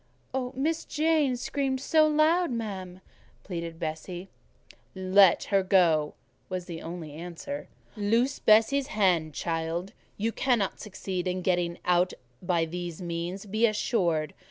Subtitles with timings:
[0.55, 3.01] "Miss Jane screamed so loud, ma'am,"
[3.43, 4.29] pleaded Bessie.
[4.95, 6.15] "Let her go,"
[6.49, 7.67] was the only answer.
[7.95, 14.33] "Loose Bessie's hand, child: you cannot succeed in getting out by these means, be assured.